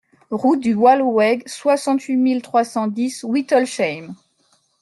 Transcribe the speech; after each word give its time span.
Route 0.31 0.59
du 0.59 0.73
Wahlweg, 0.73 1.47
soixante-huit 1.47 2.15
mille 2.15 2.41
trois 2.41 2.63
cent 2.63 2.87
dix 2.87 3.23
Wittelsheim 3.23 4.15